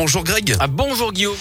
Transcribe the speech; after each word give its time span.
Bonjour 0.00 0.22
Greg. 0.22 0.54
Ah 0.60 0.68
bonjour 0.68 1.12
Guillaume. 1.12 1.34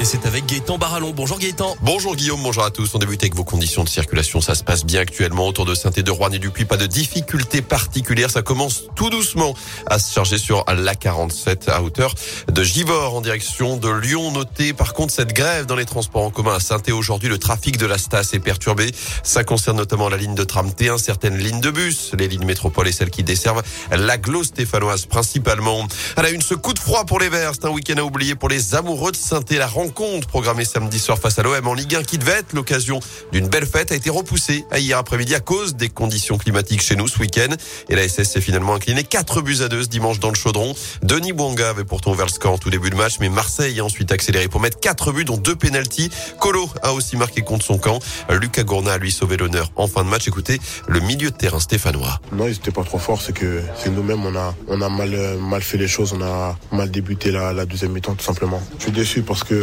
Et 0.00 0.04
c'est 0.04 0.26
avec 0.26 0.46
Gaëtan 0.46 0.78
Barallon. 0.78 1.12
Bonjour 1.12 1.40
Gaëtan. 1.40 1.76
Bonjour 1.82 2.14
Guillaume, 2.14 2.40
bonjour 2.40 2.62
à 2.62 2.70
tous. 2.70 2.94
On 2.94 2.98
débute 2.98 3.20
avec 3.20 3.34
vos 3.34 3.42
conditions 3.42 3.82
de 3.82 3.88
circulation. 3.88 4.40
Ça 4.40 4.54
se 4.54 4.62
passe 4.62 4.84
bien 4.84 5.00
actuellement 5.00 5.48
autour 5.48 5.64
de 5.64 5.74
saint 5.74 5.90
et 5.90 6.04
de 6.04 6.10
Rouen 6.12 6.30
et 6.30 6.38
du. 6.38 6.50
Pas 6.50 6.76
de 6.76 6.86
difficultés 6.86 7.62
particulières. 7.62 8.30
Ça 8.30 8.42
commence 8.42 8.84
tout 8.94 9.10
doucement 9.10 9.54
à 9.86 9.98
se 9.98 10.12
charger 10.12 10.38
sur 10.38 10.64
la 10.68 10.94
47 10.94 11.68
à 11.68 11.82
hauteur 11.82 12.14
de 12.46 12.62
Givors 12.62 13.16
en 13.16 13.20
direction 13.20 13.76
de 13.76 13.88
Lyon. 13.88 14.30
Notez 14.30 14.72
par 14.72 14.94
contre 14.94 15.12
cette 15.12 15.32
grève 15.32 15.66
dans 15.66 15.74
les 15.74 15.84
transports 15.84 16.22
en 16.22 16.30
commun 16.30 16.54
à 16.54 16.60
saint 16.60 16.78
aujourd'hui. 16.92 17.28
Le 17.28 17.38
trafic 17.38 17.76
de 17.76 17.86
la 17.86 17.98
Stas 17.98 18.30
est 18.34 18.38
perturbé. 18.38 18.92
Ça 19.24 19.42
concerne 19.42 19.78
notamment 19.78 20.08
la 20.08 20.16
ligne 20.16 20.36
de 20.36 20.44
tram 20.44 20.68
T1, 20.68 20.98
certaines 20.98 21.38
lignes 21.38 21.60
de 21.60 21.72
bus, 21.72 22.12
les 22.16 22.28
lignes 22.28 22.46
métropole 22.46 22.86
et 22.86 22.92
celles 22.92 23.10
qui 23.10 23.24
desservent 23.24 23.64
l'aglo 23.90 24.44
stéphanoise 24.44 25.06
principalement. 25.06 25.88
À 26.16 26.22
la 26.22 26.30
une, 26.30 26.42
ce 26.42 26.54
coup 26.54 26.72
de 26.72 26.78
froid 26.78 27.04
pour 27.04 27.18
les 27.18 27.28
Verts. 27.28 27.52
C'est 27.54 27.66
un 27.66 27.70
week-end 27.70 27.96
à 27.96 28.02
oublier 28.02 28.36
pour 28.36 28.48
les 28.48 28.76
amoureux 28.76 29.10
de 29.10 29.16
saint 29.16 29.40
La 29.50 29.66
rencontre 29.66 29.87
programmée 29.92 30.64
samedi 30.64 30.98
soir 30.98 31.18
face 31.18 31.38
à 31.38 31.42
l'OM 31.42 31.66
en 31.66 31.74
Ligue 31.74 31.96
1 31.96 32.02
qui 32.02 32.18
devait 32.18 32.32
être 32.32 32.52
l'occasion 32.52 33.00
d'une 33.32 33.48
belle 33.48 33.66
fête 33.66 33.92
a 33.92 33.94
été 33.94 34.10
repoussée 34.10 34.64
à 34.70 34.78
hier 34.78 34.98
après-midi 34.98 35.34
à 35.34 35.40
cause 35.40 35.74
des 35.76 35.88
conditions 35.88 36.38
climatiques 36.38 36.82
chez 36.82 36.96
nous 36.96 37.08
ce 37.08 37.18
week-end. 37.18 37.54
Et 37.88 37.96
la 37.96 38.08
SS 38.08 38.30
s'est 38.30 38.40
finalement 38.40 38.74
inclinée 38.74 39.04
4 39.04 39.42
buts 39.42 39.58
à 39.62 39.68
2 39.68 39.82
ce 39.84 39.88
dimanche 39.88 40.20
dans 40.20 40.30
le 40.30 40.34
chaudron. 40.34 40.74
Denis 41.02 41.32
Bouanga 41.32 41.70
avait 41.70 41.84
pourtant 41.84 42.12
ouvert 42.12 42.26
le 42.26 42.32
score 42.32 42.52
en 42.52 42.58
tout 42.58 42.70
début 42.70 42.90
de 42.90 42.96
match, 42.96 43.16
mais 43.20 43.28
Marseille 43.28 43.80
a 43.80 43.84
ensuite 43.84 44.12
accéléré 44.12 44.48
pour 44.48 44.60
mettre 44.60 44.78
4 44.80 45.12
buts 45.12 45.24
dont 45.24 45.36
deux 45.36 45.56
pénalties. 45.56 46.10
Colo 46.40 46.68
a 46.82 46.92
aussi 46.92 47.16
marqué 47.16 47.42
contre 47.42 47.64
son 47.64 47.78
camp. 47.78 47.98
Lucas 48.30 48.64
Gourna 48.64 48.94
a 48.94 48.98
lui 48.98 49.12
sauvé 49.12 49.36
l'honneur 49.36 49.70
en 49.76 49.86
fin 49.86 50.04
de 50.04 50.08
match. 50.08 50.28
Écoutez, 50.28 50.60
le 50.86 51.00
milieu 51.00 51.30
de 51.30 51.36
terrain 51.36 51.60
stéphanois. 51.60 52.20
Non, 52.32 52.46
ils 52.46 52.54
étaient 52.54 52.70
pas 52.70 52.84
trop 52.84 52.98
forts, 52.98 53.22
c'est 53.22 53.32
que 53.32 53.62
c'est 53.76 53.90
nous-mêmes 53.90 54.24
on 54.24 54.36
a 54.36 54.54
on 54.68 54.80
a 54.80 54.88
mal 54.88 55.16
mal 55.38 55.62
fait 55.62 55.78
les 55.78 55.88
choses, 55.88 56.12
on 56.12 56.22
a 56.22 56.56
mal 56.72 56.90
débuté 56.90 57.30
la, 57.30 57.52
la 57.52 57.64
deuxième 57.66 57.92
mi-temps 57.92 58.14
tout 58.14 58.24
simplement. 58.24 58.62
Je 58.78 58.84
suis 58.84 58.92
déçu 58.92 59.22
parce 59.22 59.44
que 59.44 59.54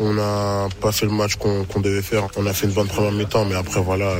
on 0.00 0.12
n'a 0.14 0.68
pas 0.80 0.92
fait 0.92 1.06
le 1.06 1.12
match 1.12 1.36
qu'on 1.36 1.80
devait 1.80 2.02
faire. 2.02 2.26
On 2.36 2.46
a 2.46 2.52
fait 2.52 2.66
une 2.66 2.72
bonne 2.72 2.88
première 2.88 3.12
mi-temps, 3.12 3.44
mais 3.44 3.54
après, 3.54 3.80
voilà, 3.80 4.14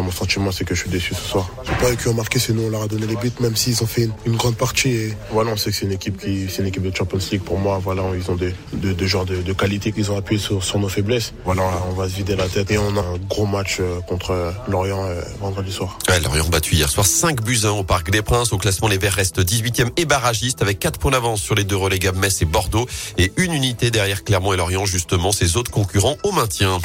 mon 0.00 0.10
sentiment, 0.10 0.52
c'est 0.52 0.64
que 0.64 0.74
je 0.74 0.80
suis 0.80 0.90
déçu 0.90 1.14
ce 1.14 1.22
soir. 1.22 1.48
J'ai 1.64 1.74
pas 1.74 1.92
eu 1.92 1.96
qui 1.96 2.08
ont 2.08 2.14
marqué, 2.14 2.38
sinon 2.38 2.64
on 2.66 2.70
leur 2.70 2.82
a 2.82 2.88
donné 2.88 3.06
les 3.06 3.16
buts, 3.16 3.32
même 3.40 3.56
s'ils 3.56 3.82
ont 3.82 3.86
fait 3.86 4.08
une, 4.26 4.36
grande 4.36 4.56
partie. 4.56 5.12
Voilà, 5.30 5.52
on 5.52 5.56
sait 5.56 5.70
que 5.70 5.76
c'est 5.76 5.86
une 5.86 5.92
équipe 5.92 6.20
qui, 6.20 6.46
c'est 6.48 6.62
une 6.62 6.68
équipe 6.68 6.82
de 6.82 6.94
Champions 6.94 7.18
League. 7.30 7.42
Pour 7.42 7.58
moi, 7.58 7.80
voilà, 7.82 8.02
ils 8.14 8.30
ont 8.30 8.34
des, 8.34 8.54
de, 8.72 8.92
de 8.92 9.06
genres 9.06 9.24
de, 9.24 9.52
qualité 9.52 9.92
qu'ils 9.92 10.10
ont 10.10 10.16
appuyé 10.16 10.40
sur, 10.40 10.78
nos 10.78 10.88
faiblesses. 10.88 11.32
Voilà, 11.44 11.62
on 11.90 11.94
va 11.94 12.08
se 12.08 12.14
vider 12.14 12.36
la 12.36 12.48
tête 12.48 12.70
et 12.70 12.78
on 12.78 12.96
a 12.96 13.00
un 13.00 13.18
gros 13.28 13.46
match 13.46 13.78
euh, 13.80 14.00
contre 14.00 14.32
euh, 14.32 14.50
Lorient 14.68 15.04
euh, 15.04 15.22
vendredi 15.40 15.72
soir. 15.72 15.98
Lorient 16.22 16.48
battu 16.48 16.74
hier 16.74 16.88
soir 16.88 17.06
5 17.06 17.42
buts 17.42 17.60
1 17.64 17.70
au 17.70 17.84
Parc 17.84 18.10
des 18.10 18.22
Princes. 18.22 18.52
Au 18.52 18.58
classement, 18.58 18.88
les 18.88 18.98
Verts 18.98 19.14
restent 19.14 19.40
18e 19.40 19.90
et 19.96 20.04
barragistes 20.04 20.62
avec 20.62 20.78
4 20.78 20.98
points 20.98 21.12
d'avance 21.12 21.40
sur 21.40 21.54
les 21.54 21.64
deux 21.64 21.76
relégables 21.76 22.18
Metz 22.18 22.42
et 22.42 22.44
Bordeaux 22.44 22.86
et 23.18 23.32
une 23.36 23.52
unité 23.52 23.90
derrière 23.90 24.24
Clermont 24.24 24.52
et 24.52 24.56
Lorient, 24.56 24.84
justement, 24.84 25.32
ses 25.32 25.56
autres 25.56 25.70
concurrents 25.70 26.16
au 26.22 26.32
maintien. 26.32 26.78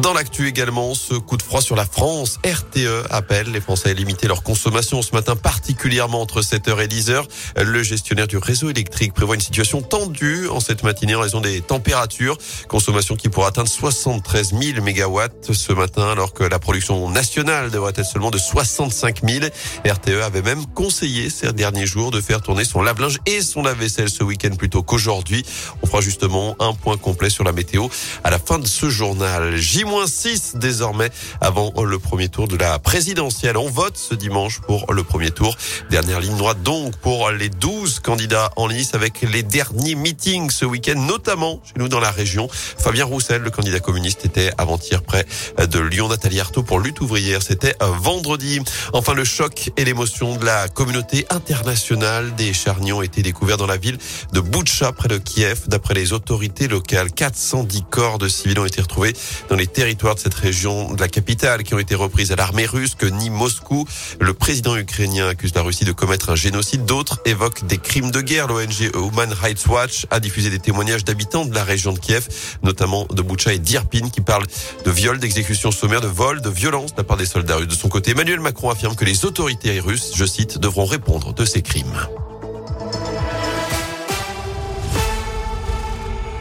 Dans 0.00 0.12
l'actu 0.12 0.46
également, 0.46 0.94
ce 0.94 1.14
coup 1.14 1.36
de 1.36 1.42
froid 1.42 1.60
sur 1.60 1.74
la 1.74 1.84
France. 1.84 2.38
RTE 2.44 3.06
appelle 3.10 3.50
les 3.50 3.60
Français 3.60 3.90
à 3.90 3.92
limiter 3.94 4.28
leur 4.28 4.44
consommation 4.44 5.02
ce 5.02 5.12
matin, 5.12 5.34
particulièrement 5.34 6.20
entre 6.20 6.40
7h 6.40 6.80
et 6.80 6.86
10h. 6.86 7.24
Le 7.60 7.82
gestionnaire 7.82 8.28
du 8.28 8.36
réseau 8.36 8.70
électrique 8.70 9.12
prévoit 9.12 9.34
une 9.34 9.40
situation 9.40 9.82
tendue 9.82 10.46
en 10.48 10.60
cette 10.60 10.84
matinée 10.84 11.16
en 11.16 11.20
raison 11.20 11.40
des 11.40 11.60
températures. 11.62 12.38
Consommation 12.68 13.16
qui 13.16 13.28
pourrait 13.28 13.48
atteindre 13.48 13.68
73 13.68 14.54
000 14.60 14.82
mégawatts 14.82 15.52
ce 15.52 15.72
matin, 15.72 16.12
alors 16.12 16.32
que 16.32 16.44
la 16.44 16.60
production 16.60 17.10
nationale 17.10 17.72
devrait 17.72 17.92
être 17.96 18.06
seulement 18.06 18.30
de 18.30 18.38
65 18.38 19.28
000. 19.28 19.46
RTE 19.84 20.22
avait 20.22 20.42
même 20.42 20.64
conseillé 20.66 21.28
ces 21.28 21.52
derniers 21.52 21.86
jours 21.86 22.12
de 22.12 22.20
faire 22.20 22.40
tourner 22.40 22.64
son 22.64 22.82
lave-linge 22.82 23.18
et 23.26 23.42
son 23.42 23.62
lave-vaisselle 23.62 24.10
ce 24.10 24.22
week-end 24.22 24.54
plutôt 24.56 24.84
qu'aujourd'hui. 24.84 25.44
On 25.82 25.88
fera 25.88 26.00
justement 26.00 26.54
un 26.60 26.72
point 26.72 26.96
complet 26.96 27.30
sur 27.30 27.42
la 27.42 27.50
météo 27.50 27.88
à 28.22 28.30
la 28.30 28.38
fin 28.38 28.60
de 28.60 28.66
ce 28.68 28.88
journal. 28.88 29.56
J-6 29.88 30.58
désormais 30.58 31.10
avant 31.40 31.72
le 31.82 31.98
premier 31.98 32.28
tour 32.28 32.46
de 32.46 32.56
la 32.56 32.78
présidentielle. 32.78 33.56
On 33.56 33.70
vote 33.70 33.96
ce 33.96 34.14
dimanche 34.14 34.60
pour 34.60 34.92
le 34.92 35.02
premier 35.02 35.30
tour. 35.30 35.56
Dernière 35.90 36.20
ligne 36.20 36.36
droite 36.36 36.62
donc 36.62 36.96
pour 36.96 37.30
les 37.30 37.48
12 37.48 38.00
candidats 38.00 38.50
en 38.56 38.66
lice 38.66 38.94
avec 38.94 39.22
les 39.22 39.42
derniers 39.42 39.94
meetings 39.94 40.50
ce 40.50 40.64
week-end, 40.64 41.00
notamment 41.00 41.62
chez 41.64 41.74
nous 41.76 41.88
dans 41.88 42.00
la 42.00 42.10
région. 42.10 42.48
Fabien 42.50 43.06
Roussel, 43.06 43.40
le 43.40 43.50
candidat 43.50 43.80
communiste, 43.80 44.24
était 44.24 44.52
avant-hier 44.58 45.02
près 45.02 45.24
de 45.58 45.78
Lyon. 45.78 46.08
Nathalie 46.08 46.40
Arthaud 46.40 46.62
pour 46.62 46.80
lutte 46.80 47.00
ouvrière. 47.00 47.42
C'était 47.42 47.74
vendredi. 47.80 48.60
Enfin, 48.92 49.14
le 49.14 49.24
choc 49.24 49.70
et 49.76 49.84
l'émotion 49.84 50.36
de 50.36 50.44
la 50.44 50.68
communauté 50.68 51.26
internationale 51.30 52.34
des 52.36 52.52
charniers 52.52 52.92
ont 52.92 53.02
été 53.02 53.22
découverts 53.22 53.56
dans 53.56 53.66
la 53.66 53.78
ville 53.78 53.98
de 54.32 54.40
Boutcha, 54.40 54.92
près 54.92 55.08
de 55.08 55.18
Kiev. 55.18 55.62
D'après 55.68 55.94
les 55.94 56.12
autorités 56.12 56.68
locales, 56.68 57.10
410 57.10 57.84
corps 57.90 58.18
de 58.18 58.28
civils 58.28 58.58
ont 58.58 58.66
été 58.66 58.82
retrouvés 58.82 59.14
dans 59.48 59.56
les 59.56 59.66
territoires 59.78 60.16
de 60.16 60.20
cette 60.20 60.34
région 60.34 60.92
de 60.92 61.00
la 61.00 61.06
capitale 61.06 61.62
qui 61.62 61.72
ont 61.72 61.78
été 61.78 61.94
reprises 61.94 62.32
à 62.32 62.36
l'armée 62.36 62.66
russe 62.66 62.96
que 62.96 63.06
nie 63.06 63.30
Moscou. 63.30 63.86
Le 64.20 64.34
président 64.34 64.76
ukrainien 64.76 65.28
accuse 65.28 65.54
la 65.54 65.62
Russie 65.62 65.84
de 65.84 65.92
commettre 65.92 66.30
un 66.30 66.34
génocide. 66.34 66.84
D'autres 66.84 67.20
évoquent 67.24 67.64
des 67.64 67.78
crimes 67.78 68.10
de 68.10 68.20
guerre. 68.20 68.48
L'ONG 68.48 68.90
Human 68.96 69.32
Rights 69.32 69.64
Watch 69.68 70.06
a 70.10 70.18
diffusé 70.18 70.50
des 70.50 70.58
témoignages 70.58 71.04
d'habitants 71.04 71.44
de 71.44 71.54
la 71.54 71.62
région 71.62 71.92
de 71.92 72.00
Kiev, 72.00 72.26
notamment 72.64 73.06
de 73.08 73.22
Boucha 73.22 73.52
et 73.52 73.60
d'Irpin, 73.60 74.08
qui 74.08 74.20
parlent 74.20 74.48
de 74.84 74.90
viols, 74.90 75.20
d'exécutions 75.20 75.70
sommaires, 75.70 76.00
de 76.00 76.08
vols, 76.08 76.40
de 76.40 76.50
violences 76.50 76.94
de 76.94 76.98
la 76.98 77.04
part 77.04 77.16
des 77.16 77.26
soldats 77.26 77.54
russes. 77.54 77.68
De 77.68 77.74
son 77.74 77.88
côté, 77.88 78.10
Emmanuel 78.10 78.40
Macron 78.40 78.70
affirme 78.70 78.96
que 78.96 79.04
les 79.04 79.24
autorités 79.26 79.78
russes, 79.78 80.10
je 80.16 80.24
cite, 80.24 80.58
devront 80.58 80.86
répondre 80.86 81.32
de 81.34 81.44
ces 81.44 81.62
crimes. 81.62 82.08